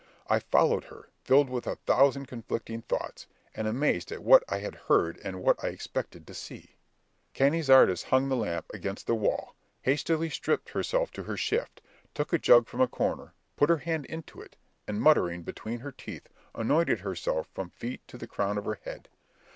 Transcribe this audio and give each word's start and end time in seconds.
I 0.27 0.39
followed 0.39 0.85
her, 0.85 1.09
filled 1.25 1.47
with 1.47 1.67
a 1.67 1.75
thousand 1.75 2.25
conflicting 2.25 2.81
thoughts, 2.81 3.27
and 3.53 3.67
amazed 3.67 4.11
at 4.11 4.23
what 4.23 4.43
I 4.49 4.57
had 4.57 4.73
heard 4.89 5.19
and 5.23 5.43
what 5.43 5.63
I 5.63 5.67
expected 5.67 6.25
to 6.25 6.33
see. 6.33 6.71
Cañizares 7.35 8.05
hung 8.05 8.27
the 8.27 8.35
lamp 8.35 8.65
against 8.73 9.05
the 9.05 9.13
wall, 9.13 9.53
hastily 9.83 10.31
stripped 10.31 10.69
herself 10.69 11.11
to 11.11 11.23
her 11.25 11.37
shift, 11.37 11.81
took 12.15 12.33
a 12.33 12.39
jug 12.39 12.67
from 12.67 12.81
a 12.81 12.87
corner, 12.87 13.33
put 13.55 13.69
her 13.69 13.77
hand 13.77 14.07
into 14.07 14.41
it, 14.41 14.55
and, 14.87 14.99
muttering 15.03 15.43
between 15.43 15.81
her 15.81 15.91
teeth, 15.91 16.29
anointed 16.55 17.01
herself 17.01 17.47
from 17.53 17.67
her 17.69 17.75
feet 17.75 18.01
to 18.07 18.17
the 18.17 18.25
crown 18.25 18.57
of 18.57 18.65
her 18.65 18.79
head. 18.83 19.07